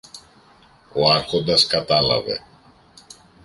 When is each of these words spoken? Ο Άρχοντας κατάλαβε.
Ο 0.93 1.11
Άρχοντας 1.11 1.67
κατάλαβε. 1.67 2.43